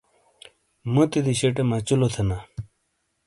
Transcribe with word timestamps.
موتی 0.93 1.19
دیشٹے 1.25 1.63
مچلو 1.69 2.07
تھینا۔ 2.13 2.37